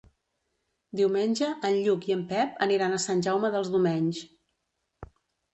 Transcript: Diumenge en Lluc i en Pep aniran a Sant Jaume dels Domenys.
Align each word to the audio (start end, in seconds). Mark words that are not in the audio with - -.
Diumenge 1.01 1.49
en 1.69 1.77
Lluc 1.89 2.07
i 2.11 2.15
en 2.17 2.23
Pep 2.31 2.57
aniran 2.69 2.97
a 2.97 3.01
Sant 3.05 3.21
Jaume 3.29 3.53
dels 3.57 3.73
Domenys. 3.77 4.23